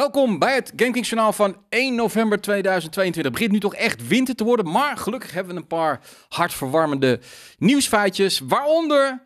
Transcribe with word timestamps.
Welkom 0.00 0.38
bij 0.38 0.54
het 0.54 0.72
GameKings 0.76 1.08
journaal 1.08 1.32
van 1.32 1.56
1 1.68 1.94
november 1.94 2.40
2022. 2.40 3.22
Het 3.22 3.32
begint 3.32 3.52
nu 3.52 3.60
toch 3.60 3.74
echt 3.74 4.08
winter 4.08 4.34
te 4.34 4.44
worden, 4.44 4.70
maar 4.70 4.96
gelukkig 4.96 5.32
hebben 5.32 5.54
we 5.54 5.60
een 5.60 5.66
paar 5.66 6.00
hartverwarmende 6.28 7.20
nieuwsfeitjes. 7.58 8.40
Waaronder 8.44 9.22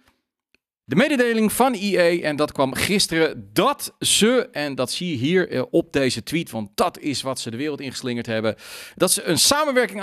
de 0.85 0.97
mededeling 0.97 1.53
van 1.53 1.73
EA, 1.73 2.23
en 2.23 2.37
dat 2.37 2.53
kwam 2.53 2.75
gisteren, 2.75 3.51
dat 3.53 3.95
ze, 3.99 4.49
en 4.53 4.75
dat 4.75 4.91
zie 4.91 5.11
je 5.11 5.17
hier 5.17 5.51
eh, 5.51 5.63
op 5.71 5.93
deze 5.93 6.23
tweet, 6.23 6.51
want 6.51 6.71
dat 6.75 6.99
is 6.99 7.23
wat 7.23 7.41
ze 7.41 7.51
de 7.51 7.57
wereld 7.57 7.81
ingeslingerd 7.81 8.27
hebben, 8.27 8.57
dat 8.95 9.13
ze 9.13 9.23
een 9.23 9.39
samenwerking 9.39 10.01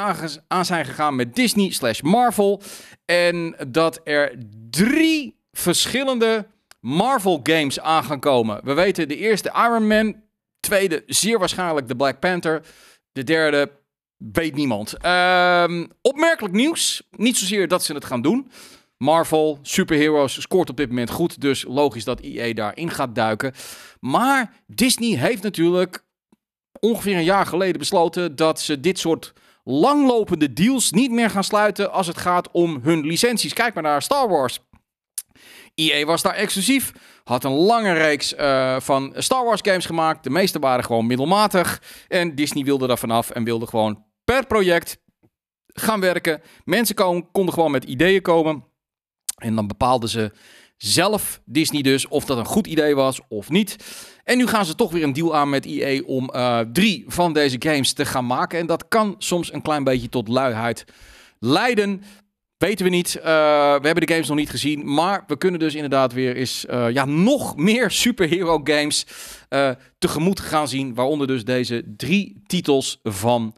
aan 0.48 0.66
zijn 0.66 0.86
gegaan 0.86 1.16
met 1.16 1.36
Disney 1.36 1.72
slash 1.72 2.02
Marvel. 2.02 2.62
En 3.06 3.56
dat 3.68 4.02
er 4.04 4.36
drie 4.70 5.36
verschillende 5.52 6.48
Marvel 6.80 7.40
games 7.44 7.80
aan 7.80 8.04
gaan 8.04 8.20
komen. 8.20 8.60
We 8.64 8.74
weten 8.74 9.08
de 9.08 9.18
eerste 9.18 9.52
Iron 9.56 9.88
Man, 9.88 10.30
tweede 10.62 11.04
zeer 11.06 11.40
waarschijnlijk 11.40 11.88
de 11.88 11.96
Black 11.96 12.20
Panther, 12.20 12.62
de 13.12 13.24
derde 13.24 13.72
weet 14.18 14.56
niemand. 14.56 14.98
Ehm, 14.98 15.86
opmerkelijk 16.02 16.54
nieuws, 16.54 17.08
niet 17.12 17.38
zozeer 17.38 17.68
dat 17.68 17.84
ze 17.84 17.94
het 17.94 18.06
gaan 18.06 18.22
doen. 18.22 18.52
Marvel, 18.98 19.60
superheroes, 19.62 20.42
scoort 20.42 20.70
op 20.70 20.78
dit 20.78 20.90
moment 20.90 21.10
goed. 21.10 21.42
Dus 21.42 21.66
logisch 21.68 22.04
dat 22.04 22.20
EA 22.20 22.54
daarin 22.54 22.90
gaat 22.90 23.16
duiken. 23.16 23.54
Maar 24.00 24.54
Disney 24.68 25.18
heeft 25.18 25.44
natuurlijk 25.44 26.04
ongeveer 26.80 27.16
een 27.16 27.24
jaar 27.24 27.46
geleden 27.46 27.80
besloten 27.80 28.36
dat 28.36 28.62
ze 28.62 28.80
dit 28.80 29.00
soort 29.00 29.34
langlopende 29.64 30.54
deals 30.54 30.92
niet 30.92 31.12
meer 31.12 31.30
gaan 31.30 31.44
sluiten 31.44 31.92
als 31.92 32.08
het 32.08 32.18
gaat 32.18 32.52
om 32.52 32.80
hun 32.84 33.06
licenties. 33.06 33.54
Kijk 33.54 33.74
maar 33.74 33.84
naar 33.84 34.02
Star 34.02 34.30
Wars. 34.30 34.60
EA 35.90 36.06
was 36.06 36.22
daar 36.22 36.34
exclusief. 36.34 36.92
Had 37.24 37.44
een 37.44 37.52
lange 37.52 37.94
reeks 37.94 38.34
uh, 38.34 38.80
van 38.80 39.14
Star 39.16 39.46
Wars 39.46 39.62
games 39.64 39.86
gemaakt. 39.86 40.24
De 40.24 40.30
meeste 40.30 40.60
waren 40.60 40.86
gewoon 40.86 41.08
middelmatig. 41.08 41.82
En 42.08 42.36
Disney 42.36 42.64
wilde 42.64 42.88
daar 42.88 42.98
vanaf 42.98 43.30
en 43.30 43.44
wilde 43.44 43.68
gewoon 43.68 44.04
per 44.24 44.46
project 44.46 44.98
gaan 45.68 46.00
werken. 46.00 46.42
Mensen 46.64 46.96
kon, 46.96 47.32
konden 47.32 47.54
gewoon 47.54 47.72
met 47.72 47.84
ideeën 47.84 48.22
komen. 48.22 48.64
En 49.36 49.56
dan 49.56 49.68
bepaalden 49.68 50.10
ze 50.10 50.32
zelf, 50.78 51.42
Disney 51.46 51.82
dus, 51.82 52.08
of 52.08 52.26
dat 52.26 52.38
een 52.38 52.46
goed 52.46 52.68
idee 52.68 52.96
was 52.96 53.20
of 53.30 53.50
niet. 53.50 53.76
En 54.24 54.38
nu 54.38 54.48
gaan 54.48 54.66
ze 54.66 54.76
toch 54.76 54.92
weer 54.92 55.04
een 55.04 55.14
deal 55.14 55.36
aan 55.36 55.50
met 55.50 55.66
EA 55.66 56.02
om 56.04 56.30
uh, 56.36 56.60
drie 56.60 57.04
van 57.08 57.34
deze 57.34 57.56
games 57.60 57.94
te 57.94 58.06
gaan 58.06 58.26
maken. 58.26 58.60
En 58.60 58.66
dat 58.66 58.88
kan 58.88 59.16
soms 59.18 59.54
een 59.54 59.62
klein 59.62 59.84
beetje 59.84 60.10
tot 60.10 60.28
luiheid 60.28 60.86
leiden. 61.40 62.04
Weten 62.62 62.86
we 62.86 62.92
niet. 62.92 63.16
Uh, 63.18 63.24
we 63.24 63.86
hebben 63.86 64.06
de 64.06 64.14
games 64.14 64.28
nog 64.28 64.38
niet 64.38 64.50
gezien. 64.50 64.94
Maar 64.94 65.24
we 65.28 65.38
kunnen 65.38 65.60
dus 65.60 65.76
inderdaad 65.76 66.14
weer 66.14 66.36
eens 66.36 66.66
uh, 66.70 66.90
ja, 66.90 67.06
nog 67.06 67.56
meer 67.58 67.92
superhero 67.92 68.62
games 68.64 69.06
tegemoet 69.98 70.40
gaan 70.40 70.68
zien. 70.68 70.94
Waaronder 70.94 71.28
dus 71.28 71.44
deze 71.44 71.84
drie 71.98 72.42
titels 72.48 73.00
van 73.04 73.56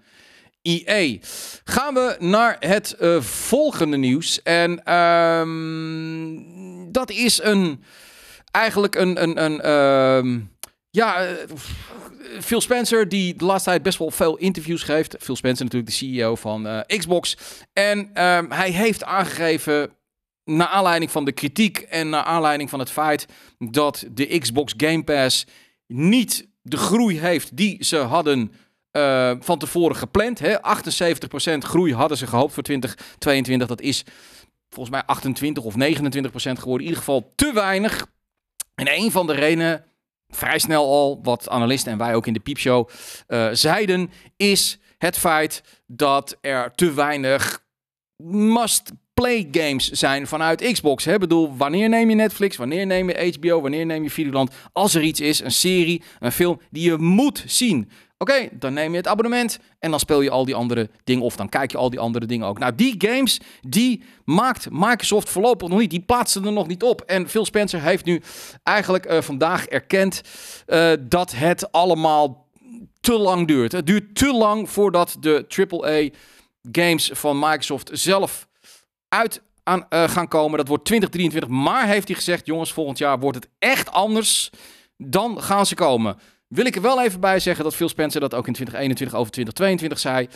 EA. 0.61 1.17
Gaan 1.63 1.93
we 1.93 2.15
naar 2.19 2.55
het 2.59 2.95
volgende 3.19 3.97
nieuws. 3.97 4.41
En 4.41 4.93
um, 4.95 6.91
dat 6.91 7.09
is 7.09 7.41
een. 7.41 7.83
Eigenlijk 8.51 8.95
een. 8.95 9.23
een, 9.23 9.43
een 9.43 9.61
uh, 10.25 10.41
ja. 10.93 11.27
Uh, 11.27 11.31
Phil 12.41 12.61
Spencer, 12.61 13.09
die 13.09 13.35
de 13.35 13.45
laatste 13.45 13.69
tijd 13.69 13.83
best 13.83 13.97
wel 13.97 14.11
veel 14.11 14.37
interviews 14.37 14.83
geeft. 14.83 15.15
Phil 15.19 15.35
Spencer, 15.35 15.63
natuurlijk 15.63 15.91
de 15.91 15.97
CEO 15.97 16.35
van 16.35 16.67
uh, 16.67 16.79
Xbox. 16.87 17.37
En 17.73 17.99
um, 17.99 18.51
hij 18.51 18.71
heeft 18.71 19.03
aangegeven. 19.03 19.91
Naar 20.45 20.67
aanleiding 20.67 21.11
van 21.11 21.25
de 21.25 21.31
kritiek 21.31 21.77
en 21.77 22.09
naar 22.09 22.23
aanleiding 22.23 22.69
van 22.69 22.79
het 22.79 22.91
feit 22.91 23.25
dat 23.57 24.05
de 24.11 24.39
Xbox 24.39 24.73
Game 24.77 25.03
Pass 25.03 25.45
niet 25.87 26.47
de 26.61 26.77
groei 26.77 27.19
heeft 27.19 27.57
die 27.57 27.83
ze 27.83 27.97
hadden 27.97 28.51
uh, 28.91 29.31
van 29.39 29.59
tevoren 29.59 29.95
gepland. 29.95 30.39
Hè? 30.39 30.55
78% 30.55 31.57
groei 31.57 31.93
hadden 31.93 32.17
ze 32.17 32.27
gehoopt 32.27 32.53
voor 32.53 32.63
2022. 32.63 33.67
Dat 33.67 33.81
is 33.81 34.03
volgens 34.69 34.95
mij 34.95 35.05
28 35.05 35.63
of 35.63 35.73
29% 35.73 35.77
geworden. 35.77 36.63
In 36.65 36.79
ieder 36.79 36.97
geval 36.97 37.31
te 37.35 37.51
weinig. 37.53 38.07
En 38.75 38.93
een 38.93 39.11
van 39.11 39.27
de 39.27 39.33
redenen, 39.33 39.85
vrij 40.33 40.59
snel 40.59 40.85
al, 40.85 41.19
wat 41.23 41.49
analisten 41.49 41.91
en 41.91 41.97
wij 41.97 42.15
ook 42.15 42.27
in 42.27 42.33
de 42.33 42.39
piepshow 42.39 42.89
uh, 43.27 43.49
zeiden, 43.51 44.11
is 44.37 44.79
het 44.97 45.17
feit 45.17 45.63
dat 45.87 46.37
er 46.41 46.71
te 46.75 46.93
weinig 46.93 47.63
must 48.23 48.91
play 49.13 49.47
games 49.51 49.89
zijn 49.89 50.27
vanuit 50.27 50.71
Xbox. 50.71 51.07
Ik 51.07 51.19
bedoel, 51.19 51.57
wanneer 51.57 51.89
neem 51.89 52.09
je 52.09 52.15
Netflix? 52.15 52.55
Wanneer 52.55 52.85
neem 52.85 53.09
je 53.09 53.35
HBO? 53.39 53.61
Wanneer 53.61 53.85
neem 53.85 54.03
je 54.03 54.09
Videoland? 54.09 54.51
Als 54.71 54.93
er 54.93 55.01
iets 55.01 55.19
is, 55.19 55.39
een 55.39 55.51
serie, 55.51 56.01
een 56.19 56.31
film 56.31 56.61
die 56.69 56.89
je 56.89 56.97
moet 56.97 57.43
zien. 57.47 57.89
Oké, 58.23 58.49
dan 58.51 58.73
neem 58.73 58.91
je 58.91 58.97
het 58.97 59.07
abonnement 59.07 59.59
en 59.79 59.89
dan 59.89 59.99
speel 59.99 60.21
je 60.21 60.29
al 60.29 60.45
die 60.45 60.55
andere 60.55 60.89
dingen 61.03 61.23
of 61.23 61.35
dan 61.35 61.49
kijk 61.49 61.71
je 61.71 61.77
al 61.77 61.89
die 61.89 61.99
andere 61.99 62.25
dingen 62.25 62.47
ook. 62.47 62.59
Nou, 62.59 62.75
die 62.75 62.95
games, 62.97 63.39
die 63.61 64.03
maakt 64.25 64.67
Microsoft 64.71 65.29
voorlopig 65.29 65.67
nog 65.67 65.79
niet. 65.79 65.89
Die 65.89 66.01
plaatsen 66.01 66.45
er 66.45 66.51
nog 66.51 66.67
niet 66.67 66.83
op. 66.83 67.01
En 67.01 67.29
Phil 67.29 67.45
Spencer 67.45 67.81
heeft 67.81 68.05
nu 68.05 68.21
eigenlijk 68.63 69.11
uh, 69.11 69.21
vandaag 69.21 69.65
erkend 69.65 70.21
uh, 70.67 70.91
dat 70.99 71.31
het 71.35 71.71
allemaal 71.71 72.47
te 72.99 73.17
lang 73.17 73.47
duurt. 73.47 73.71
Het 73.71 73.87
duurt 73.87 74.15
te 74.15 74.33
lang 74.33 74.69
voordat 74.69 75.17
de 75.19 75.45
AAA 75.69 76.09
games 76.71 77.09
van 77.13 77.39
Microsoft 77.39 77.89
zelf 77.93 78.47
uit 79.07 79.41
aan, 79.63 79.85
uh, 79.89 80.03
gaan 80.09 80.27
komen. 80.27 80.57
Dat 80.57 80.67
wordt 80.67 80.85
2023. 80.85 81.63
Maar 81.63 81.87
heeft 81.87 82.07
hij 82.07 82.17
gezegd, 82.17 82.45
jongens, 82.45 82.73
volgend 82.73 82.97
jaar 82.97 83.19
wordt 83.19 83.37
het 83.37 83.49
echt 83.59 83.91
anders. 83.91 84.49
Dan 84.97 85.41
gaan 85.41 85.65
ze 85.65 85.75
komen. 85.75 86.17
Wil 86.53 86.65
ik 86.65 86.75
er 86.75 86.81
wel 86.81 87.03
even 87.03 87.19
bij 87.19 87.39
zeggen 87.39 87.63
dat 87.63 87.75
Phil 87.75 87.89
Spencer 87.89 88.21
dat 88.21 88.33
ook 88.33 88.47
in 88.47 88.53
2021 88.53 89.19
over 89.19 89.31
2022 89.31 89.99
zei. 89.99 90.27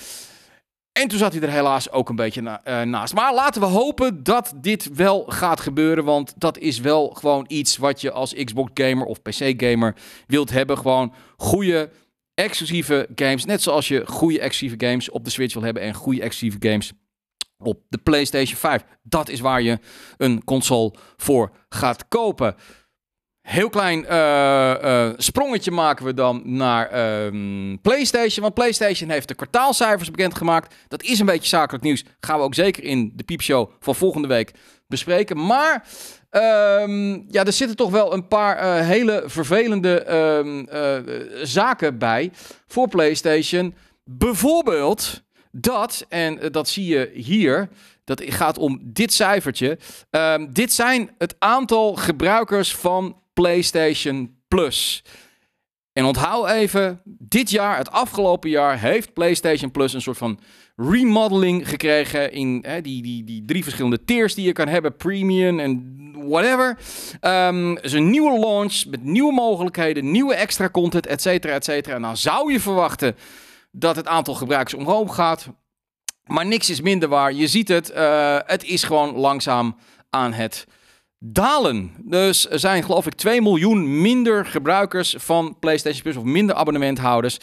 En 0.92 1.08
toen 1.08 1.18
zat 1.18 1.34
hij 1.34 1.42
er 1.42 1.50
helaas 1.50 1.92
ook 1.92 2.10
een 2.10 2.16
beetje 2.16 2.42
uh, 2.42 2.82
naast. 2.82 3.14
Maar 3.14 3.34
laten 3.34 3.62
we 3.62 3.68
hopen 3.68 4.24
dat 4.24 4.54
dit 4.56 4.90
wel 4.94 5.24
gaat 5.28 5.60
gebeuren. 5.60 6.04
Want 6.04 6.34
dat 6.38 6.58
is 6.58 6.80
wel 6.80 7.10
gewoon 7.10 7.46
iets 7.48 7.78
wat 7.78 8.02
je 8.02 8.12
als 8.12 8.34
Xbox 8.34 8.72
gamer 8.74 9.06
of 9.06 9.22
PC 9.22 9.54
gamer 9.64 9.96
wilt 10.28 10.50
hebben. 10.50 10.78
Gewoon 10.78 11.14
goede 11.38 11.90
exclusieve 12.34 13.08
games. 13.16 13.46
Net 13.46 13.62
zoals 13.62 13.88
je 13.88 14.08
goede 14.08 14.40
exclusieve 14.40 14.86
games 14.88 15.10
op 15.10 15.24
de 15.24 15.30
Switch 15.30 15.54
wil 15.54 15.64
hebben. 15.64 15.84
En 15.84 15.94
goede 15.94 16.22
exclusieve 16.22 16.70
games 16.70 16.92
op 17.58 17.82
de 17.90 17.98
PlayStation 17.98 18.58
5. 18.58 18.84
Dat 19.04 19.30
is 19.30 19.40
waar 19.40 19.62
je 19.62 19.80
een 20.18 20.44
console 20.44 20.94
voor 21.18 21.52
gaat 21.70 22.08
kopen. 22.08 22.56
Heel 23.48 23.70
klein 23.70 24.06
uh, 24.10 24.76
uh, 24.84 25.10
sprongetje 25.18 25.72
maken 25.72 26.06
we 26.06 26.14
dan 26.14 26.42
naar 26.44 26.94
uh, 26.94 27.78
PlayStation. 27.82 28.42
Want 28.42 28.54
PlayStation 28.54 29.10
heeft 29.10 29.28
de 29.28 29.34
kwartaalcijfers 29.34 30.12
bekendgemaakt. 30.12 30.76
Dat 30.88 31.04
is 31.04 31.20
een 31.20 31.26
beetje 31.26 31.48
zakelijk 31.48 31.84
nieuws. 31.84 32.04
Gaan 32.20 32.38
we 32.38 32.44
ook 32.44 32.54
zeker 32.54 32.84
in 32.84 33.12
de 33.16 33.24
piepshow 33.24 33.70
van 33.80 33.96
volgende 33.96 34.28
week 34.28 34.54
bespreken. 34.88 35.46
Maar 35.46 35.86
um, 36.32 37.26
ja, 37.30 37.44
er 37.44 37.54
zitten 37.54 37.78
toch 37.78 37.92
wel 37.92 38.14
een 38.14 38.28
paar 38.28 38.64
uh, 38.64 38.88
hele 38.88 39.24
vervelende 39.26 40.06
uh, 40.10 41.44
zaken 41.44 41.98
bij 41.98 42.32
voor 42.68 42.88
PlayStation. 42.88 43.76
Bijvoorbeeld 44.04 45.24
dat, 45.52 46.06
en 46.10 46.52
dat 46.52 46.70
zie 46.70 46.86
je 46.86 47.12
hier. 47.14 47.70
Dat 48.04 48.24
gaat 48.26 48.58
om 48.58 48.80
dit 48.84 49.14
cijfertje. 49.14 49.78
Dit 50.50 50.74
zijn 50.74 51.10
het 51.18 51.36
aantal 51.40 51.96
gebruikers 51.96 52.76
van 52.76 53.16
PlayStation 53.42 54.36
Plus. 54.48 55.04
En 55.94 56.06
onthoud 56.06 56.50
even, 56.50 57.02
dit 57.06 57.50
jaar, 57.50 57.78
het 57.78 57.92
afgelopen 57.92 58.50
jaar, 58.50 58.80
heeft 58.80 59.14
PlayStation 59.14 59.72
Plus 59.72 59.94
een 59.94 60.02
soort 60.02 60.18
van 60.18 60.40
remodeling 60.76 61.70
gekregen 61.70 62.32
in 62.32 62.64
hè, 62.68 62.82
die, 62.82 63.02
die, 63.02 63.24
die 63.24 63.46
drie 63.46 63.64
verschillende 63.64 64.04
tiers 64.04 64.36
die 64.36 64.46
je 64.46 64.52
kan 64.52 64.68
hebben, 64.68 64.96
premium 64.96 65.60
en 65.60 65.96
whatever. 66.30 66.78
Um, 67.22 67.78
is 67.78 67.94
een 67.94 68.10
nieuwe 68.10 68.40
launch 68.40 68.86
met 68.90 69.04
nieuwe 69.04 69.34
mogelijkheden, 69.34 70.12
nieuwe 70.12 70.34
extra 70.36 70.70
content, 70.70 71.08
et 71.08 71.22
cetera, 71.22 71.54
et 71.54 71.64
cetera. 71.64 71.96
En 71.96 72.02
dan 72.02 72.18
zou 72.18 72.52
je 72.52 72.60
verwachten 72.60 73.16
dat 73.72 73.96
het 73.96 74.08
aantal 74.08 74.34
gebruikers 74.34 74.74
omhoog 74.74 75.16
gaat. 75.16 75.48
Maar 76.26 76.46
niks 76.46 76.70
is 76.70 76.82
minder 76.82 77.10
waar. 77.10 77.34
Je 77.34 77.48
ziet 77.48 77.68
het, 77.68 77.92
uh, 77.92 78.38
het 78.46 78.64
is 78.64 78.84
gewoon 78.84 79.16
langzaam 79.16 79.76
aan 80.10 80.34
het 80.34 80.68
dalen. 81.20 81.94
Dus 82.04 82.50
er 82.50 82.60
zijn 82.60 82.84
geloof 82.84 83.06
ik 83.06 83.14
2 83.14 83.42
miljoen 83.42 84.02
minder 84.02 84.46
gebruikers 84.46 85.16
van 85.18 85.60
PlayStation 85.60 86.04
Plus 86.04 86.16
of 86.16 86.24
minder 86.24 86.56
abonnementhouders. 86.56 87.38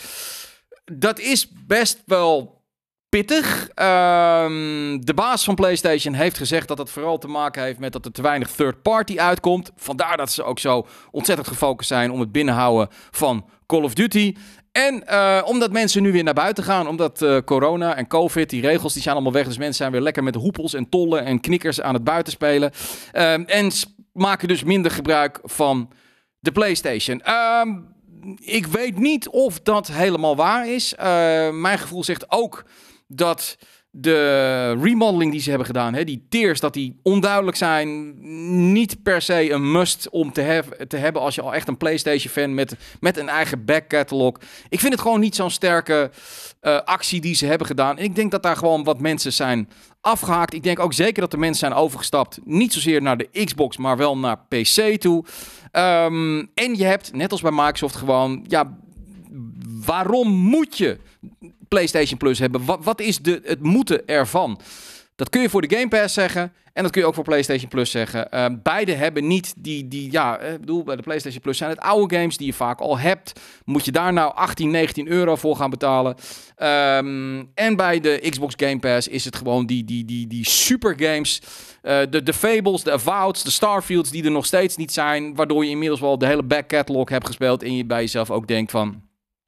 Dat 0.84 1.18
is 1.18 1.48
best 1.66 2.02
wel 2.06 2.62
pittig. 3.08 3.62
Um, 3.62 5.04
de 5.04 5.14
baas 5.14 5.44
van 5.44 5.54
PlayStation 5.54 6.14
heeft 6.14 6.36
gezegd 6.36 6.68
dat 6.68 6.78
het 6.78 6.90
vooral 6.90 7.18
te 7.18 7.28
maken 7.28 7.62
heeft 7.62 7.78
met 7.78 7.92
dat 7.92 8.04
er 8.04 8.12
te 8.12 8.22
weinig 8.22 8.50
third 8.50 8.82
party 8.82 9.18
uitkomt. 9.18 9.70
Vandaar 9.76 10.16
dat 10.16 10.32
ze 10.32 10.42
ook 10.42 10.58
zo 10.58 10.86
ontzettend 11.10 11.48
gefocust 11.48 11.88
zijn 11.88 12.10
om 12.10 12.20
het 12.20 12.32
binnenhouden 12.32 12.88
van 13.10 13.44
Call 13.66 13.82
of 13.82 13.94
Duty. 13.94 14.34
En 14.76 15.02
uh, 15.10 15.42
omdat 15.44 15.72
mensen 15.72 16.02
nu 16.02 16.12
weer 16.12 16.24
naar 16.24 16.34
buiten 16.34 16.64
gaan, 16.64 16.88
omdat 16.88 17.22
uh, 17.22 17.38
corona 17.44 17.96
en 17.96 18.06
covid, 18.06 18.50
die 18.50 18.60
regels, 18.60 18.92
die 18.92 19.02
zijn 19.02 19.14
allemaal 19.14 19.32
weg. 19.32 19.46
Dus 19.46 19.56
mensen 19.56 19.76
zijn 19.76 19.92
weer 19.92 20.00
lekker 20.00 20.22
met 20.22 20.34
hoepels 20.34 20.74
en 20.74 20.88
tollen 20.88 21.24
en 21.24 21.40
knikkers 21.40 21.80
aan 21.80 21.94
het 21.94 22.04
buitenspelen. 22.04 22.70
Uh, 23.12 23.56
en 23.56 23.72
maken 24.12 24.48
dus 24.48 24.64
minder 24.64 24.90
gebruik 24.90 25.40
van 25.42 25.90
de 26.38 26.52
PlayStation. 26.52 27.20
Ehm, 27.20 27.68
ik 28.36 28.66
weet 28.66 28.98
niet 28.98 29.28
of 29.28 29.60
dat 29.60 29.86
helemaal 29.86 30.36
waar 30.36 30.68
is. 30.68 30.92
Uh, 30.92 31.04
mijn 31.50 31.78
gevoel 31.78 32.04
zegt 32.04 32.30
ook 32.30 32.64
dat 33.06 33.56
de 33.96 34.76
remodeling 34.80 35.32
die 35.32 35.40
ze 35.40 35.48
hebben 35.48 35.66
gedaan, 35.66 35.94
hè, 35.94 36.04
die 36.04 36.26
tiers, 36.28 36.60
dat 36.60 36.72
die 36.72 36.98
onduidelijk 37.02 37.56
zijn, 37.56 38.14
niet 38.72 39.02
per 39.02 39.22
se 39.22 39.50
een 39.50 39.72
must 39.72 40.08
om 40.10 40.32
te, 40.32 40.62
te 40.88 40.96
hebben 40.96 41.22
als 41.22 41.34
je 41.34 41.42
al 41.42 41.54
echt 41.54 41.68
een 41.68 41.76
PlayStation-fan 41.76 42.54
met, 42.54 42.76
met 43.00 43.16
een 43.16 43.28
eigen 43.28 43.64
back 43.64 43.88
catalog. 43.88 44.36
Ik 44.68 44.80
vind 44.80 44.92
het 44.92 45.02
gewoon 45.02 45.20
niet 45.20 45.34
zo'n 45.34 45.50
sterke 45.50 46.10
uh, 46.62 46.80
actie 46.80 47.20
die 47.20 47.34
ze 47.34 47.46
hebben 47.46 47.66
gedaan. 47.66 47.98
En 47.98 48.04
ik 48.04 48.14
denk 48.14 48.30
dat 48.30 48.42
daar 48.42 48.56
gewoon 48.56 48.84
wat 48.84 49.00
mensen 49.00 49.32
zijn 49.32 49.68
afgehaakt. 50.00 50.54
Ik 50.54 50.62
denk 50.62 50.78
ook 50.78 50.92
zeker 50.92 51.20
dat 51.20 51.30
de 51.30 51.36
mensen 51.36 51.68
zijn 51.68 51.80
overgestapt, 51.80 52.38
niet 52.44 52.72
zozeer 52.72 53.02
naar 53.02 53.16
de 53.16 53.44
Xbox, 53.44 53.76
maar 53.76 53.96
wel 53.96 54.18
naar 54.18 54.38
PC 54.48 55.00
toe. 55.00 55.24
Um, 55.72 56.50
en 56.54 56.74
je 56.76 56.84
hebt, 56.84 57.12
net 57.12 57.32
als 57.32 57.40
bij 57.40 57.50
Microsoft, 57.50 57.96
gewoon, 57.96 58.44
ja, 58.48 58.76
waarom 59.84 60.28
moet 60.28 60.78
je 60.78 60.98
PlayStation 61.74 62.18
Plus 62.18 62.38
hebben. 62.38 62.64
Wat, 62.64 62.84
wat 62.84 63.00
is 63.00 63.18
de, 63.18 63.40
het 63.44 63.62
moeten 63.62 64.06
ervan? 64.06 64.60
Dat 65.16 65.28
kun 65.28 65.40
je 65.40 65.48
voor 65.48 65.62
de 65.62 65.76
Game 65.76 65.88
Pass 65.88 66.14
zeggen. 66.14 66.52
En 66.72 66.82
dat 66.82 66.92
kun 66.92 67.00
je 67.00 67.06
ook 67.06 67.14
voor 67.14 67.24
PlayStation 67.24 67.68
Plus 67.68 67.90
zeggen. 67.90 68.28
Uh, 68.34 68.46
beide 68.62 68.92
hebben 68.92 69.26
niet 69.26 69.54
die, 69.56 69.88
die 69.88 70.12
ja, 70.12 70.38
ik 70.40 70.60
bedoel, 70.60 70.82
bij 70.82 70.96
de 70.96 71.02
PlayStation 71.02 71.40
Plus 71.40 71.58
zijn 71.58 71.70
het 71.70 71.80
oude 71.80 72.16
games 72.16 72.36
die 72.36 72.46
je 72.46 72.52
vaak 72.52 72.80
al 72.80 72.98
hebt. 72.98 73.40
Moet 73.64 73.84
je 73.84 73.92
daar 73.92 74.12
nou 74.12 74.34
18, 74.34 74.70
19 74.70 75.08
euro 75.08 75.36
voor 75.36 75.56
gaan 75.56 75.70
betalen. 75.70 76.14
Um, 76.62 77.50
en 77.54 77.76
bij 77.76 78.00
de 78.00 78.26
Xbox 78.30 78.54
Game 78.56 78.78
Pass 78.78 79.08
is 79.08 79.24
het 79.24 79.36
gewoon 79.36 79.66
die, 79.66 79.84
die, 79.84 80.04
die, 80.04 80.26
die 80.26 80.48
super 80.48 80.94
games. 80.96 81.40
Uh, 81.82 81.98
de, 82.10 82.22
de 82.22 82.32
Fables, 82.32 82.82
de 82.82 82.92
Avoweds, 82.92 83.42
de 83.42 83.50
Starfields 83.50 84.10
die 84.10 84.24
er 84.24 84.30
nog 84.30 84.46
steeds 84.46 84.76
niet 84.76 84.92
zijn. 84.92 85.34
Waardoor 85.34 85.64
je 85.64 85.70
inmiddels 85.70 86.00
wel 86.00 86.18
de 86.18 86.26
hele 86.26 86.42
back 86.42 86.68
catalog 86.68 87.08
hebt 87.08 87.26
gespeeld. 87.26 87.62
En 87.62 87.76
je 87.76 87.84
bij 87.84 88.00
jezelf 88.00 88.30
ook 88.30 88.46
denkt 88.46 88.70
van... 88.70 89.02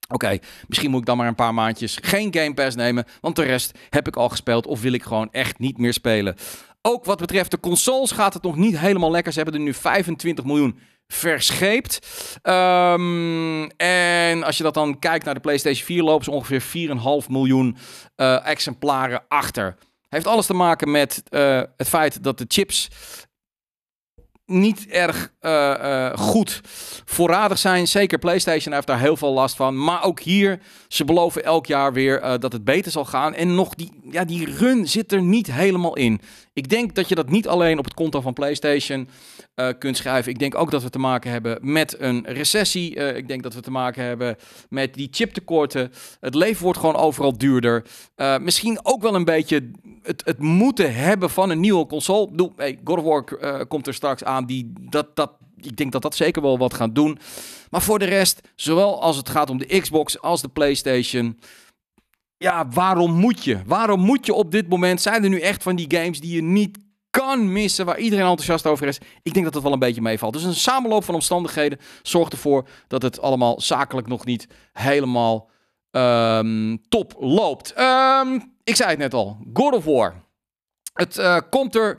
Oké, 0.08 0.38
misschien 0.68 0.90
moet 0.90 1.00
ik 1.00 1.06
dan 1.06 1.16
maar 1.16 1.26
een 1.26 1.34
paar 1.34 1.54
maandjes 1.54 1.98
geen 2.02 2.34
Game 2.34 2.54
Pass 2.54 2.76
nemen, 2.76 3.04
want 3.20 3.36
de 3.36 3.42
rest 3.42 3.78
heb 3.90 4.06
ik 4.06 4.16
al 4.16 4.28
gespeeld 4.28 4.66
of 4.66 4.80
wil 4.80 4.92
ik 4.92 5.02
gewoon 5.02 5.28
echt 5.32 5.58
niet 5.58 5.78
meer 5.78 5.92
spelen. 5.92 6.36
Ook 6.82 7.04
wat 7.04 7.18
betreft 7.18 7.50
de 7.50 7.60
consoles 7.60 8.10
gaat 8.10 8.34
het 8.34 8.42
nog 8.42 8.56
niet 8.56 8.78
helemaal 8.78 9.10
lekker. 9.10 9.32
Ze 9.32 9.40
hebben 9.40 9.58
er 9.58 9.66
nu 9.66 9.74
25 9.74 10.44
miljoen 10.44 10.78
verscheept. 11.06 12.06
Um, 12.42 13.70
en 13.70 14.42
als 14.42 14.56
je 14.56 14.62
dat 14.62 14.74
dan 14.74 14.98
kijkt 14.98 15.24
naar 15.24 15.34
de 15.34 15.40
PlayStation 15.40 15.86
4, 15.86 16.02
lopen 16.02 16.24
ze 16.24 16.30
ongeveer 16.30 16.88
4,5 17.24 17.28
miljoen 17.28 17.76
uh, 18.16 18.46
exemplaren 18.46 19.22
achter. 19.28 19.76
Heeft 20.08 20.26
alles 20.26 20.46
te 20.46 20.54
maken 20.54 20.90
met 20.90 21.22
uh, 21.30 21.62
het 21.76 21.88
feit 21.88 22.22
dat 22.22 22.38
de 22.38 22.44
chips 22.48 22.88
niet 24.46 24.86
erg 24.86 25.32
uh, 25.40 25.74
uh, 25.82 26.12
goed 26.16 26.60
voorradig 27.04 27.58
zijn. 27.58 27.88
Zeker 27.88 28.18
PlayStation 28.18 28.74
heeft 28.74 28.86
daar 28.86 29.00
heel 29.00 29.16
veel 29.16 29.32
last 29.32 29.56
van. 29.56 29.84
Maar 29.84 30.04
ook 30.04 30.20
hier, 30.20 30.60
ze 30.88 31.04
beloven 31.04 31.44
elk 31.44 31.66
jaar 31.66 31.92
weer 31.92 32.22
uh, 32.22 32.34
dat 32.38 32.52
het 32.52 32.64
beter 32.64 32.92
zal 32.92 33.04
gaan. 33.04 33.34
En 33.34 33.54
nog 33.54 33.74
die, 33.74 33.92
ja, 34.10 34.24
die 34.24 34.54
run 34.54 34.88
zit 34.88 35.12
er 35.12 35.22
niet 35.22 35.52
helemaal 35.52 35.96
in. 35.96 36.20
Ik 36.52 36.68
denk 36.68 36.94
dat 36.94 37.08
je 37.08 37.14
dat 37.14 37.28
niet 37.28 37.48
alleen 37.48 37.78
op 37.78 37.84
het 37.84 37.94
konto 37.94 38.20
van 38.20 38.32
PlayStation 38.32 39.08
kunt 39.78 39.96
schrijven. 39.96 40.32
Ik 40.32 40.38
denk 40.38 40.54
ook 40.54 40.70
dat 40.70 40.82
we 40.82 40.90
te 40.90 40.98
maken 40.98 41.30
hebben 41.30 41.58
met 41.60 42.00
een 42.00 42.24
recessie. 42.26 42.94
ik 42.94 43.28
denk 43.28 43.42
dat 43.42 43.54
we 43.54 43.60
te 43.60 43.70
maken 43.70 44.04
hebben 44.04 44.36
met 44.68 44.94
die 44.94 45.08
chiptekorten. 45.10 45.92
Het 46.20 46.34
leven 46.34 46.62
wordt 46.62 46.78
gewoon 46.78 46.96
overal 46.96 47.38
duurder. 47.38 47.84
misschien 48.40 48.78
ook 48.82 49.02
wel 49.02 49.14
een 49.14 49.24
beetje 49.24 49.70
het, 50.02 50.22
het 50.24 50.38
moeten 50.38 50.94
hebben 50.94 51.30
van 51.30 51.50
een 51.50 51.60
nieuwe 51.60 51.86
console. 51.86 52.28
Doe, 52.32 52.52
hey, 52.56 52.78
God 52.84 52.98
of 52.98 53.04
War 53.04 53.66
komt 53.66 53.86
er 53.86 53.94
straks 53.94 54.24
aan 54.24 54.35
die, 54.44 54.72
dat, 54.80 55.16
dat, 55.16 55.32
ik 55.56 55.76
denk 55.76 55.92
dat 55.92 56.02
dat 56.02 56.14
zeker 56.14 56.42
wel 56.42 56.58
wat 56.58 56.74
gaat 56.74 56.94
doen. 56.94 57.18
Maar 57.70 57.82
voor 57.82 57.98
de 57.98 58.04
rest, 58.04 58.40
zowel 58.54 59.02
als 59.02 59.16
het 59.16 59.28
gaat 59.28 59.50
om 59.50 59.58
de 59.58 59.80
Xbox 59.80 60.20
als 60.20 60.40
de 60.40 60.48
PlayStation. 60.48 61.40
Ja, 62.36 62.68
waarom 62.68 63.12
moet 63.12 63.44
je? 63.44 63.60
Waarom 63.66 64.00
moet 64.00 64.26
je 64.26 64.34
op 64.34 64.50
dit 64.50 64.68
moment? 64.68 65.00
Zijn 65.00 65.22
er 65.22 65.28
nu 65.28 65.40
echt 65.40 65.62
van 65.62 65.76
die 65.76 65.96
games 65.96 66.20
die 66.20 66.34
je 66.34 66.42
niet 66.42 66.78
kan 67.10 67.52
missen, 67.52 67.86
waar 67.86 67.98
iedereen 67.98 68.26
enthousiast 68.26 68.66
over 68.66 68.86
is? 68.86 68.98
Ik 69.22 69.32
denk 69.32 69.44
dat 69.44 69.54
dat 69.54 69.62
wel 69.62 69.72
een 69.72 69.78
beetje 69.78 70.02
meevalt. 70.02 70.32
Dus 70.32 70.42
een 70.42 70.54
samenloop 70.54 71.04
van 71.04 71.14
omstandigheden 71.14 71.78
zorgt 72.02 72.32
ervoor 72.32 72.68
dat 72.86 73.02
het 73.02 73.20
allemaal 73.20 73.60
zakelijk 73.60 74.06
nog 74.06 74.24
niet 74.24 74.46
helemaal 74.72 75.50
um, 75.90 76.88
top 76.88 77.16
loopt. 77.18 77.78
Um, 77.78 78.54
ik 78.64 78.76
zei 78.76 78.90
het 78.90 78.98
net 78.98 79.14
al, 79.14 79.38
God 79.52 79.74
of 79.74 79.84
War. 79.84 80.24
Het 80.92 81.18
uh, 81.18 81.38
komt 81.50 81.74
er 81.74 81.98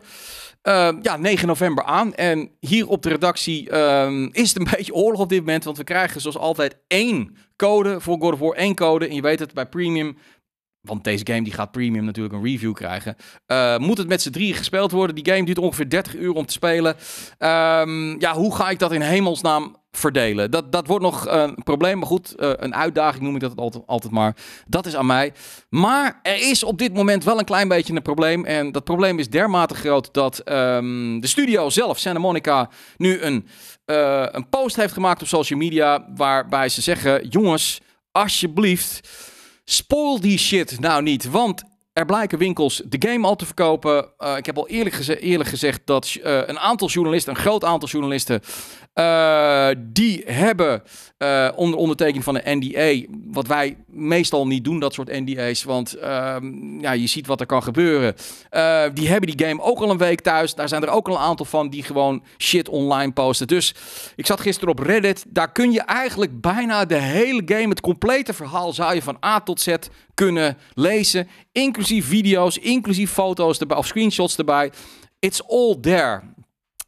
uh, 0.67 0.89
ja, 1.01 1.17
9 1.17 1.47
november 1.47 1.83
aan. 1.83 2.13
En 2.13 2.51
hier 2.59 2.87
op 2.87 3.01
de 3.01 3.09
redactie 3.09 3.71
uh, 3.71 4.27
is 4.31 4.53
het 4.53 4.57
een 4.59 4.67
beetje 4.77 4.93
oorlog 4.93 5.21
op 5.21 5.29
dit 5.29 5.39
moment. 5.39 5.63
Want 5.63 5.77
we 5.77 5.83
krijgen 5.83 6.21
zoals 6.21 6.37
altijd 6.37 6.77
één 6.87 7.37
code 7.55 8.01
voor 8.01 8.19
God 8.19 8.33
of 8.33 8.39
War. 8.39 8.51
één 8.51 8.75
code. 8.75 9.07
En 9.07 9.15
je 9.15 9.21
weet 9.21 9.39
het, 9.39 9.53
bij 9.53 9.65
Premium 9.65 10.17
want 10.81 11.03
deze 11.03 11.25
game 11.25 11.41
die 11.41 11.53
gaat 11.53 11.71
premium 11.71 12.05
natuurlijk 12.05 12.35
een 12.35 12.43
review 12.43 12.73
krijgen. 12.73 13.15
Uh, 13.47 13.77
moet 13.77 13.97
het 13.97 14.07
met 14.07 14.21
z'n 14.21 14.29
drie 14.29 14.53
gespeeld 14.53 14.91
worden? 14.91 15.15
Die 15.15 15.33
game 15.33 15.45
duurt 15.45 15.57
ongeveer 15.57 15.89
30 15.89 16.15
uur 16.15 16.33
om 16.33 16.45
te 16.45 16.53
spelen. 16.53 16.95
Um, 17.39 18.19
ja, 18.19 18.33
hoe 18.33 18.55
ga 18.55 18.69
ik 18.69 18.79
dat 18.79 18.91
in 18.91 19.01
hemelsnaam 19.01 19.75
verdelen? 19.97 20.51
Dat, 20.51 20.71
dat 20.71 20.87
wordt 20.87 21.03
nog 21.03 21.27
een 21.27 21.63
probleem. 21.63 21.97
Maar 21.97 22.07
goed, 22.07 22.33
uh, 22.37 22.51
een 22.55 22.75
uitdaging 22.75 23.23
noem 23.23 23.35
ik 23.35 23.41
dat 23.41 23.55
altijd, 23.55 23.83
altijd 23.87 24.13
maar. 24.13 24.35
Dat 24.67 24.85
is 24.85 24.95
aan 24.95 25.05
mij. 25.05 25.33
Maar 25.69 26.19
er 26.23 26.49
is 26.49 26.63
op 26.63 26.77
dit 26.77 26.93
moment 26.93 27.23
wel 27.23 27.39
een 27.39 27.45
klein 27.45 27.67
beetje 27.67 27.95
een 27.95 28.01
probleem. 28.01 28.45
En 28.45 28.71
dat 28.71 28.83
probleem 28.83 29.19
is 29.19 29.29
dermate 29.29 29.75
groot 29.75 30.13
dat 30.13 30.41
um, 30.51 31.19
de 31.19 31.27
studio 31.27 31.69
zelf, 31.69 31.97
Santa 31.97 32.19
Monica, 32.19 32.69
nu 32.97 33.21
een, 33.21 33.47
uh, 33.85 34.25
een 34.31 34.49
post 34.49 34.75
heeft 34.75 34.93
gemaakt 34.93 35.21
op 35.21 35.27
social 35.27 35.59
media. 35.59 36.07
Waarbij 36.15 36.69
ze 36.69 36.81
zeggen: 36.81 37.27
jongens, 37.27 37.81
alsjeblieft 38.11 39.09
Spoil 39.69 40.19
die 40.19 40.37
shit 40.37 40.79
nou 40.79 41.03
niet, 41.03 41.29
want 41.29 41.63
er 41.93 42.05
blijken 42.05 42.37
winkels 42.37 42.81
de 42.85 43.07
game 43.09 43.27
al 43.27 43.35
te 43.35 43.45
verkopen. 43.45 44.11
Uh, 44.19 44.37
ik 44.37 44.45
heb 44.45 44.57
al 44.57 44.67
eerlijk, 44.67 44.95
geze 44.95 45.19
eerlijk 45.19 45.49
gezegd 45.49 45.81
dat 45.85 46.17
een 46.21 46.59
aantal 46.59 46.87
journalisten, 46.87 47.33
een 47.33 47.39
groot 47.39 47.63
aantal 47.63 47.89
journalisten, 47.89 48.41
uh, 48.99 49.69
die 49.77 50.23
hebben 50.25 50.83
uh, 51.17 51.49
onder 51.55 51.79
ondertekening 51.79 52.23
van 52.23 52.39
een 52.43 52.57
NDA, 52.57 53.07
wat 53.27 53.47
wij 53.47 53.77
meestal 53.87 54.47
niet 54.47 54.63
doen, 54.63 54.79
dat 54.79 54.93
soort 54.93 55.11
NDA's, 55.11 55.63
want 55.63 55.93
ehm, 55.93 56.79
ja, 56.79 56.91
je 56.91 57.07
ziet 57.07 57.27
wat 57.27 57.39
er 57.39 57.45
kan 57.45 57.63
gebeuren. 57.63 58.15
Uh, 58.51 58.83
die 58.93 59.07
hebben 59.07 59.35
die 59.35 59.47
game 59.47 59.61
ook 59.61 59.79
al 59.79 59.89
een 59.89 59.97
week 59.97 60.21
thuis. 60.21 60.55
Daar 60.55 60.67
zijn 60.67 60.83
er 60.83 60.89
ook 60.89 61.07
al 61.07 61.13
een 61.13 61.21
aantal 61.21 61.45
van 61.45 61.69
die 61.69 61.83
gewoon 61.83 62.23
shit 62.37 62.69
online 62.69 63.11
posten. 63.11 63.47
Dus 63.47 63.75
ik 64.15 64.25
zat 64.25 64.41
gisteren 64.41 64.69
op 64.69 64.79
Reddit. 64.79 65.25
Daar 65.27 65.51
kun 65.51 65.71
je 65.71 65.81
eigenlijk 65.81 66.41
bijna 66.41 66.85
de 66.85 67.01
hele 67.01 67.41
game, 67.45 67.69
het 67.69 67.81
complete 67.81 68.33
verhaal, 68.33 68.73
zou 68.73 68.93
je 68.93 69.01
van 69.01 69.17
A 69.25 69.39
tot 69.39 69.61
Z 69.61 69.75
kunnen 70.13 70.57
lezen. 70.73 71.27
Inclusief 71.51 72.07
video's, 72.07 72.57
inclusief 72.57 73.11
foto's 73.11 73.59
erbij, 73.59 73.77
of 73.77 73.85
screenshots 73.85 74.37
erbij. 74.37 74.71
It's 75.19 75.41
all 75.47 75.77
there. 75.81 76.21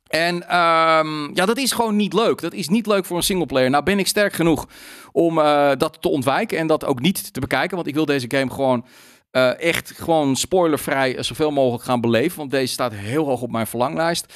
En 0.09 0.35
um, 0.35 1.35
ja, 1.35 1.45
dat 1.45 1.57
is 1.57 1.71
gewoon 1.71 1.95
niet 1.95 2.13
leuk. 2.13 2.41
Dat 2.41 2.53
is 2.53 2.69
niet 2.69 2.87
leuk 2.87 3.05
voor 3.05 3.17
een 3.17 3.23
singleplayer. 3.23 3.69
Nou 3.69 3.83
ben 3.83 3.99
ik 3.99 4.07
sterk 4.07 4.33
genoeg 4.33 4.67
om 5.11 5.37
uh, 5.37 5.71
dat 5.77 6.01
te 6.01 6.09
ontwijken 6.09 6.57
en 6.57 6.67
dat 6.67 6.85
ook 6.85 6.99
niet 6.99 7.33
te 7.33 7.39
bekijken. 7.39 7.75
Want 7.75 7.87
ik 7.87 7.93
wil 7.93 8.05
deze 8.05 8.25
game 8.27 8.51
gewoon 8.51 8.85
uh, 9.31 9.61
echt 9.61 9.93
gewoon 9.95 10.35
spoilervrij 10.35 11.23
zoveel 11.23 11.51
mogelijk 11.51 11.83
gaan 11.83 12.01
beleven. 12.01 12.37
Want 12.37 12.51
deze 12.51 12.73
staat 12.73 12.93
heel 12.93 13.25
hoog 13.25 13.41
op 13.41 13.51
mijn 13.51 13.67
verlanglijst. 13.67 14.33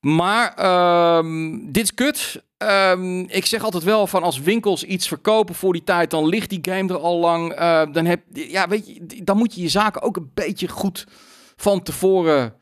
Maar 0.00 0.54
um, 1.16 1.72
dit 1.72 1.82
is 1.82 1.94
kut. 1.94 2.42
Um, 2.58 3.20
ik 3.28 3.46
zeg 3.46 3.62
altijd 3.62 3.82
wel 3.82 4.06
van 4.06 4.22
als 4.22 4.40
winkels 4.40 4.84
iets 4.84 5.08
verkopen 5.08 5.54
voor 5.54 5.72
die 5.72 5.84
tijd, 5.84 6.10
dan 6.10 6.26
ligt 6.26 6.50
die 6.50 6.58
game 6.62 6.92
er 6.92 6.98
al 6.98 7.18
lang. 7.18 7.54
Dan, 7.92 8.04
heb, 8.04 8.20
ja, 8.32 8.68
weet 8.68 8.86
je, 8.86 9.24
dan 9.24 9.36
moet 9.36 9.54
je 9.54 9.62
je 9.62 9.68
zaken 9.68 10.02
ook 10.02 10.16
een 10.16 10.30
beetje 10.34 10.68
goed 10.68 11.06
van 11.56 11.82
tevoren 11.82 12.54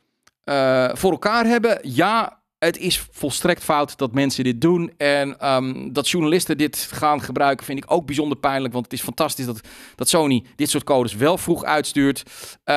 uh, 0.45 0.89
voor 0.93 1.11
elkaar 1.11 1.47
hebben. 1.47 1.79
Ja, 1.83 2.43
het 2.59 2.79
is 2.79 3.07
volstrekt 3.11 3.65
fout 3.65 3.99
dat 3.99 4.13
mensen 4.13 4.45
dit 4.45 4.61
doen. 4.61 4.93
En 4.97 5.55
um, 5.55 5.93
dat 5.93 6.09
journalisten 6.09 6.59
dit 6.59 6.89
gaan 6.93 7.21
gebruiken 7.21 7.67
vind 7.67 7.79
ik 7.79 7.91
ook 7.91 8.07
bijzonder 8.07 8.39
pijnlijk. 8.39 8.73
Want 8.73 8.85
het 8.85 8.95
is 8.95 9.03
fantastisch 9.03 9.47
dat, 9.47 9.61
dat 9.97 10.09
Sony 10.09 10.45
dit 10.57 10.71
soort 10.71 10.85
codes 10.85 11.15
wel 11.15 11.39
vroeg 11.39 11.65
uitstuurt. 11.65 12.23
Uh, 12.65 12.75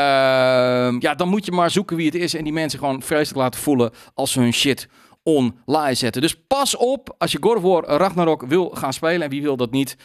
ja, 1.00 1.16
dan 1.16 1.30
moet 1.30 1.46
je 1.46 1.52
maar 1.52 1.72
zoeken 1.72 1.96
wie 1.96 2.06
het 2.06 2.16
is. 2.16 2.34
En 2.34 2.44
die 2.44 2.54
mensen 2.54 2.80
gewoon 2.80 3.02
vreselijk 3.02 3.38
laten 3.38 3.60
voelen 3.60 3.92
als 4.14 4.32
ze 4.32 4.40
hun 4.40 4.54
shit 4.54 4.88
online 5.24 5.94
zetten. 5.94 6.22
Dus 6.22 6.46
pas 6.48 6.76
op 6.76 7.16
als 7.18 7.32
je 7.32 7.38
God 7.42 7.64
of 7.64 7.86
Ragnarok 7.86 8.46
wil 8.46 8.70
gaan 8.70 8.94
spelen. 8.94 9.22
En 9.22 9.30
wie 9.30 9.42
wil 9.42 9.58
dat 9.58 9.72
niet? 9.72 9.98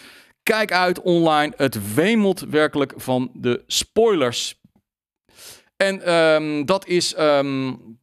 Kijk 0.43 0.73
uit 0.73 1.01
online. 1.01 1.53
Het 1.57 1.95
wemelt 1.95 2.41
werkelijk 2.41 2.93
van 2.97 3.31
de 3.35 3.63
spoilers. 3.67 4.60
En 5.81 6.15
um, 6.15 6.67
dat 6.67 6.87
is, 6.87 7.19
um, 7.19 7.99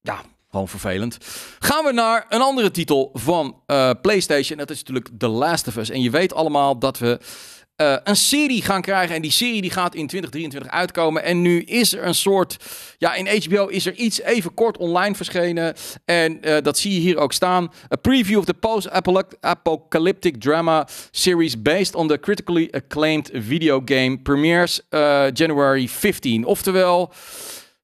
ja, 0.00 0.22
gewoon 0.50 0.68
vervelend. 0.68 1.18
Gaan 1.58 1.84
we 1.84 1.92
naar 1.92 2.26
een 2.28 2.40
andere 2.40 2.70
titel 2.70 3.10
van 3.12 3.62
uh, 3.66 3.90
PlayStation. 4.02 4.58
Dat 4.58 4.70
is 4.70 4.78
natuurlijk 4.78 5.08
The 5.18 5.28
Last 5.28 5.68
of 5.68 5.76
Us. 5.76 5.90
En 5.90 6.00
je 6.02 6.10
weet 6.10 6.34
allemaal 6.34 6.78
dat 6.78 6.98
we 6.98 7.18
eh, 7.82 7.96
een 8.04 8.16
serie 8.16 8.62
gaan 8.62 8.82
krijgen. 8.82 9.14
En 9.14 9.22
die 9.22 9.30
serie 9.30 9.60
die 9.60 9.70
gaat 9.70 9.94
in 9.94 10.06
2023 10.06 10.72
uitkomen. 10.72 11.22
En 11.22 11.42
nu 11.42 11.62
is 11.62 11.92
er 11.92 12.06
een 12.06 12.14
soort... 12.14 12.56
Ja, 12.98 13.14
in 13.14 13.42
HBO 13.42 13.66
is 13.66 13.86
er 13.86 13.94
iets 13.94 14.20
even 14.20 14.54
kort 14.54 14.76
online 14.76 15.14
verschenen. 15.14 15.74
En 16.04 16.38
uh, 16.42 16.56
dat 16.62 16.78
zie 16.78 16.94
je 16.94 17.00
hier 17.00 17.18
ook 17.18 17.32
staan. 17.32 17.72
A 17.92 17.96
preview 17.96 18.38
of 18.38 18.44
the 18.44 18.54
post-apocalyptic 18.54 20.40
drama 20.40 20.88
series 21.10 21.62
based 21.62 21.94
on 21.94 22.08
the 22.08 22.20
critically 22.20 22.68
acclaimed 22.70 23.30
video 23.32 23.82
game 23.84 24.18
premieres 24.18 24.80
uh, 24.90 25.26
January 25.32 25.88
15. 25.88 26.44
Oftewel... 26.44 27.12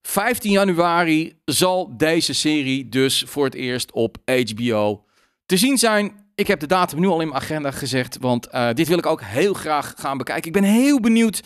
15 0.02 0.50
januari 0.50 1.38
zal 1.44 1.96
deze 1.96 2.32
serie 2.32 2.88
dus 2.88 3.24
voor 3.26 3.44
het 3.44 3.54
eerst 3.54 3.92
op 3.92 4.16
HBO 4.26 5.04
te 5.46 5.56
zien 5.56 5.78
zijn. 5.78 6.27
Ik 6.38 6.46
heb 6.46 6.60
de 6.60 6.66
datum 6.66 7.00
nu 7.00 7.06
al 7.06 7.20
in 7.20 7.28
mijn 7.28 7.40
agenda 7.42 7.70
gezegd, 7.70 8.18
want 8.20 8.48
uh, 8.54 8.68
dit 8.72 8.88
wil 8.88 8.98
ik 8.98 9.06
ook 9.06 9.22
heel 9.22 9.54
graag 9.54 9.94
gaan 9.96 10.18
bekijken. 10.18 10.46
Ik 10.46 10.52
ben 10.52 10.70
heel 10.70 11.00
benieuwd 11.00 11.42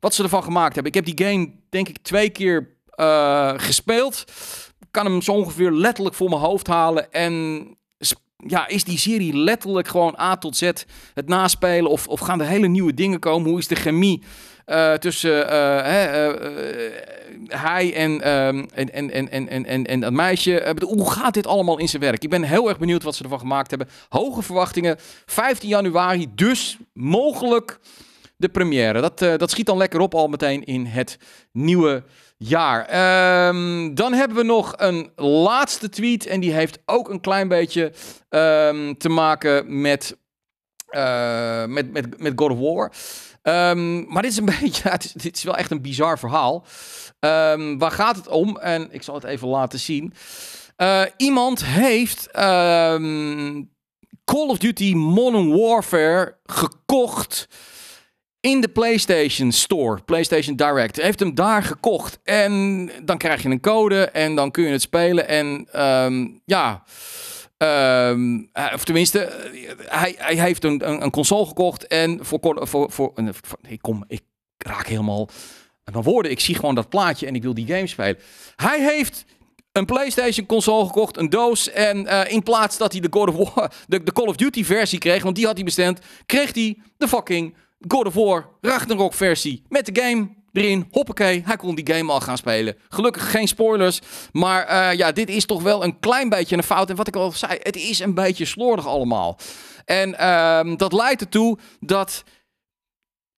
wat 0.00 0.14
ze 0.14 0.22
ervan 0.22 0.42
gemaakt 0.42 0.74
hebben. 0.74 0.92
Ik 0.92 1.06
heb 1.06 1.16
die 1.16 1.26
game 1.26 1.52
denk 1.70 1.88
ik 1.88 1.98
twee 2.02 2.30
keer 2.30 2.76
uh, 2.96 3.52
gespeeld. 3.56 4.24
Kan 4.90 5.06
hem 5.06 5.22
zo 5.22 5.32
ongeveer 5.32 5.72
letterlijk 5.72 6.16
voor 6.16 6.28
mijn 6.28 6.40
hoofd 6.40 6.66
halen. 6.66 7.12
En 7.12 7.66
ja, 8.36 8.68
is 8.68 8.84
die 8.84 8.98
serie 8.98 9.36
letterlijk 9.36 9.88
gewoon 9.88 10.18
A 10.20 10.36
tot 10.36 10.56
Z 10.56 10.70
het 11.14 11.28
naspelen? 11.28 11.90
Of, 11.90 12.08
of 12.08 12.20
gaan 12.20 12.40
er 12.40 12.46
hele 12.46 12.68
nieuwe 12.68 12.94
dingen 12.94 13.18
komen? 13.18 13.50
Hoe 13.50 13.58
is 13.58 13.68
de 13.68 13.74
chemie 13.74 14.22
uh, 14.66 14.92
tussen 14.92 15.46
uh, 15.46 16.30
hij 17.48 17.94
en, 17.94 18.22
en, 18.22 18.92
en, 18.92 19.10
en, 19.10 19.30
en, 19.48 19.66
en, 19.66 19.86
en 19.86 20.00
dat 20.00 20.12
meisje? 20.12 20.74
hoe 20.80 21.10
gaat 21.10 21.34
dit 21.34 21.46
allemaal 21.46 21.78
in 21.78 21.88
zijn 21.88 22.02
werk? 22.02 22.22
Ik 22.22 22.30
ben 22.30 22.42
heel 22.42 22.68
erg 22.68 22.78
benieuwd 22.78 23.02
wat 23.02 23.14
ze 23.14 23.22
ervan 23.22 23.38
gemaakt 23.38 23.70
hebben. 23.70 23.88
Hoge 24.08 24.42
verwachtingen. 24.42 24.96
15 25.26 25.68
januari, 25.68 26.26
dus 26.34 26.78
mogelijk 26.92 27.78
de 28.36 28.48
première. 28.48 29.00
Dat, 29.00 29.18
dat 29.18 29.50
schiet 29.50 29.66
dan 29.66 29.76
lekker 29.76 30.00
op 30.00 30.14
al 30.14 30.28
meteen 30.28 30.64
in 30.64 30.86
het 30.86 31.18
nieuwe 31.52 32.02
jaar. 32.36 33.48
Um, 33.48 33.94
dan 33.94 34.12
hebben 34.12 34.36
we 34.36 34.42
nog 34.42 34.72
een 34.76 35.10
laatste 35.16 35.88
tweet. 35.88 36.26
En 36.26 36.40
die 36.40 36.52
heeft 36.52 36.78
ook 36.84 37.08
een 37.08 37.20
klein 37.20 37.48
beetje 37.48 37.92
um, 38.28 38.98
te 38.98 39.08
maken 39.08 39.80
met, 39.80 40.16
met, 41.66 41.92
met, 41.92 42.20
met 42.20 42.32
God 42.36 42.50
of 42.50 42.58
War. 42.58 42.92
Um, 43.48 44.06
maar 44.08 44.22
dit 44.22 44.30
is 44.30 44.36
een 44.36 44.44
beetje, 44.60 44.98
dit 45.14 45.36
is 45.36 45.42
wel 45.42 45.56
echt 45.56 45.70
een 45.70 45.82
bizar 45.82 46.18
verhaal. 46.18 46.66
waar 47.78 47.90
gaat 47.90 48.16
het 48.16 48.28
om? 48.28 48.56
En 48.56 48.88
ik 48.90 49.02
zal 49.02 49.14
het 49.14 49.24
even 49.24 49.48
laten 49.48 49.78
zien. 49.78 50.14
Uh, 50.76 51.02
iemand 51.16 51.64
heeft 51.64 52.28
Call 54.24 54.48
of 54.48 54.58
Duty 54.58 54.94
Modern 54.94 55.56
Warfare 55.56 56.36
gekocht 56.44 57.48
in 58.40 58.60
de 58.60 58.68
PlayStation 58.68 59.52
Store, 59.52 60.02
PlayStation 60.02 60.56
Direct. 60.56 61.02
Heeft 61.02 61.20
hem 61.20 61.34
daar 61.34 61.62
gekocht. 61.62 62.18
En 62.24 62.90
dan 63.04 63.18
krijg 63.18 63.42
je 63.42 63.48
een 63.48 63.60
code 63.60 64.04
en 64.04 64.34
dan 64.34 64.50
kun 64.50 64.64
je 64.64 64.70
het 64.70 64.82
spelen. 64.82 65.28
En 65.28 65.68
ja. 66.44 66.82
Um, 67.58 68.50
of 68.74 68.84
tenminste, 68.84 69.20
eh, 69.20 69.72
hij, 69.78 70.14
hij 70.18 70.34
heeft 70.34 70.64
een, 70.64 71.02
een, 71.02 71.10
console 71.10 71.46
gekocht 71.46 71.86
en 71.86 72.18
voor, 72.24 72.58
voor, 72.60 72.90
voor, 72.90 73.12
ik 73.68 73.82
kom, 73.82 74.04
ik 74.08 74.22
raak 74.56 74.86
helemaal 74.86 75.28
mijn 75.84 76.04
woorden. 76.04 76.30
Ik 76.30 76.40
zie 76.40 76.54
gewoon 76.54 76.74
dat 76.74 76.88
plaatje 76.88 77.26
en 77.26 77.34
ik 77.34 77.42
wil 77.42 77.54
die 77.54 77.66
game 77.66 77.86
spelen. 77.86 78.18
Hij 78.56 78.80
heeft 78.80 79.24
een 79.72 79.84
PlayStation 79.84 80.46
console 80.46 80.86
gekocht, 80.86 81.16
een 81.16 81.30
doos. 81.30 81.70
En 81.70 82.28
in 82.28 82.42
plaats 82.42 82.76
dat 82.76 82.92
hij 82.92 83.00
de, 83.00 83.08
God 83.10 83.34
of 83.34 83.54
War, 83.54 83.72
de, 83.88 84.02
de 84.02 84.12
Call 84.12 84.26
of 84.26 84.36
Duty 84.36 84.64
versie 84.64 84.98
kreeg, 84.98 85.22
want 85.22 85.36
die 85.36 85.46
had 85.46 85.54
hij 85.54 85.64
bestemd, 85.64 86.00
kreeg 86.26 86.54
hij 86.54 86.78
de 86.96 87.08
fucking 87.08 87.54
God 87.88 88.06
of 88.06 88.14
War 88.14 88.48
Ragnarok 88.60 89.14
versie 89.14 89.62
met 89.68 89.86
de 89.86 90.02
game 90.02 90.28
erin. 90.56 90.88
Hoppakee, 90.90 91.42
hij 91.44 91.56
kon 91.56 91.74
die 91.74 91.94
game 91.94 92.12
al 92.12 92.20
gaan 92.20 92.36
spelen. 92.36 92.76
Gelukkig 92.88 93.30
geen 93.30 93.48
spoilers, 93.48 94.00
maar 94.32 94.70
uh, 94.70 94.98
ja, 94.98 95.12
dit 95.12 95.28
is 95.28 95.46
toch 95.46 95.62
wel 95.62 95.84
een 95.84 95.98
klein 95.98 96.28
beetje 96.28 96.56
een 96.56 96.62
fout. 96.62 96.90
En 96.90 96.96
wat 96.96 97.08
ik 97.08 97.16
al 97.16 97.32
zei, 97.32 97.58
het 97.62 97.76
is 97.76 97.98
een 97.98 98.14
beetje 98.14 98.44
slordig 98.44 98.86
allemaal. 98.86 99.38
En 99.84 100.08
uh, 100.20 100.76
dat 100.76 100.92
leidt 100.92 101.20
ertoe 101.20 101.58
dat 101.80 102.24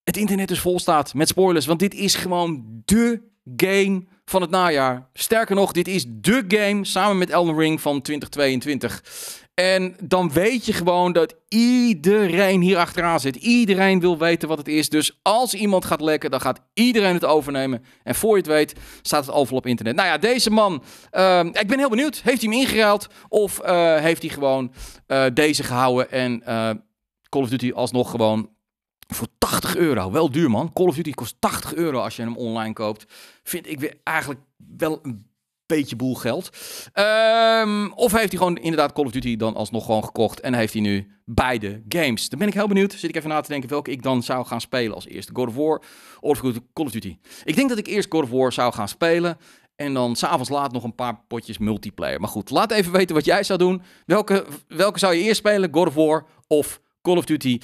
het 0.05 0.17
internet 0.17 0.49
dus 0.49 0.61
vol 0.61 0.79
staat 0.79 1.15
met 1.15 1.29
spoilers. 1.29 1.67
Want 1.67 1.79
dit 1.79 1.95
is 1.95 2.15
gewoon 2.15 2.83
de 2.85 3.23
game 3.57 4.05
van 4.25 4.41
het 4.41 4.51
najaar. 4.51 5.09
Sterker 5.13 5.55
nog, 5.55 5.73
dit 5.73 5.89
is 5.89 6.05
de 6.09 6.45
game 6.49 6.85
samen 6.85 7.19
met 7.19 7.31
Elden 7.31 7.59
Ring 7.59 7.81
van 7.81 8.03
2022. 8.03 9.03
En 9.59 9.97
dan 10.03 10.33
weet 10.33 10.67
je 10.67 10.73
gewoon 10.73 11.13
dat 11.13 11.35
iedereen 11.49 12.61
hier 12.61 12.77
achteraan 12.77 13.21
zit. 13.21 13.37
Iedereen 13.37 14.01
wil 14.01 14.19
weten 14.19 14.49
wat 14.49 14.59
het 14.59 14.69
is. 14.69 14.89
Dus 14.89 15.19
als 15.23 15.55
iemand 15.55 15.85
gaat 15.85 16.01
lekken, 16.01 16.31
dan 16.31 16.41
gaat 16.41 16.61
iedereen 16.75 17.15
het 17.15 17.25
overnemen. 17.25 17.85
En 18.03 18.15
voor 18.15 18.31
je 18.31 18.37
het 18.37 18.47
weet, 18.47 18.75
staat 19.03 19.27
het 19.27 19.35
overal 19.35 19.59
op 19.59 19.67
internet. 19.67 19.97
Nou 19.97 20.09
ja, 20.09 20.19
deze 20.19 20.51
man, 20.51 20.83
uh, 21.13 21.45
ik 21.45 21.67
ben 21.67 21.79
heel 21.79 21.89
benieuwd. 21.89 22.21
Heeft 22.25 22.43
hij 22.43 22.51
hem 22.51 22.61
ingeruild? 22.61 23.09
Of 23.29 23.61
uh, 23.65 23.97
heeft 23.97 24.23
hij 24.23 24.31
gewoon 24.31 24.73
uh, 25.07 25.25
deze 25.35 25.63
gehouden 25.63 26.11
en 26.11 26.43
Call 27.29 27.43
of 27.43 27.49
Duty 27.49 27.73
alsnog 27.73 28.11
gewoon 28.11 28.51
voor 29.15 29.29
80 29.39 29.77
euro. 29.77 30.11
Wel 30.11 30.31
duur 30.31 30.51
man. 30.51 30.73
Call 30.73 30.87
of 30.87 30.95
Duty 30.95 31.13
kost 31.13 31.37
80 31.39 31.75
euro 31.75 31.99
als 32.01 32.17
je 32.17 32.23
hem 32.23 32.37
online 32.37 32.73
koopt. 32.73 33.05
Vind 33.43 33.69
ik 33.69 33.81
weer 33.81 33.95
eigenlijk 34.03 34.41
wel 34.77 34.99
een 35.03 35.28
beetje 35.69 35.97
boel 35.97 36.15
geld. 36.15 36.51
Um, 36.95 37.93
of 37.93 38.13
heeft 38.13 38.29
hij 38.29 38.39
gewoon 38.39 38.57
inderdaad 38.57 38.93
Call 38.93 39.05
of 39.05 39.11
Duty 39.11 39.37
dan 39.37 39.55
alsnog 39.55 39.85
gewoon 39.85 40.05
gekocht 40.05 40.41
en 40.41 40.55
heeft 40.55 40.73
hij 40.73 40.83
nu 40.83 41.11
beide 41.25 41.83
games. 41.89 42.29
Dan 42.29 42.39
ben 42.39 42.49
ik 42.49 42.55
heel 42.55 42.69
benieuwd. 42.69 42.93
Zit 42.93 43.11
ik 43.11 43.17
even 43.17 43.29
na 43.29 43.41
te 43.41 43.49
denken 43.49 43.69
welke 43.69 43.91
ik 43.91 44.03
dan 44.03 44.23
zou 44.23 44.47
gaan 44.47 44.61
spelen 44.61 44.95
als 44.95 45.07
eerste. 45.07 45.33
God 45.35 45.49
of 45.49 45.55
War 45.55 45.83
of 46.21 46.41
Call 46.41 46.87
of 46.87 46.91
Duty. 46.91 47.17
Ik 47.45 47.57
denk 47.57 47.69
dat 47.69 47.79
ik 47.79 47.87
eerst 47.87 48.11
God 48.11 48.23
of 48.23 48.31
War 48.31 48.53
zou 48.53 48.73
gaan 48.73 48.89
spelen. 48.89 49.39
En 49.77 49.95
dan 49.95 50.17
s'avonds 50.17 50.49
laat 50.51 50.73
nog 50.73 50.85
een 50.85 50.95
paar 50.95 51.21
potjes 51.29 51.59
multiplayer. 51.59 52.21
Maar 52.21 52.29
goed, 52.29 52.51
laat 52.51 52.71
even 52.71 52.93
weten 52.93 53.15
wat 53.15 53.25
jij 53.25 53.43
zou 53.43 53.59
doen. 53.59 53.83
Welke, 54.07 54.47
welke 54.69 54.99
zou 54.99 55.15
je 55.15 55.23
eerst 55.23 55.39
spelen? 55.39 55.69
God 55.73 55.87
of 55.87 55.95
War 55.95 56.27
of 56.47 56.81
Call 57.03 57.17
of 57.17 57.25
Duty? 57.25 57.59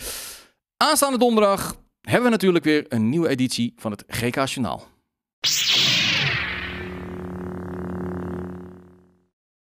Aanstaande 0.77 1.19
donderdag 1.19 1.77
hebben 2.01 2.25
we 2.25 2.31
natuurlijk 2.31 2.65
weer 2.65 2.85
een 2.89 3.09
nieuwe 3.09 3.29
editie 3.29 3.73
van 3.77 3.91
het 3.91 4.05
GK 4.07 4.45
Journaal. 4.47 4.87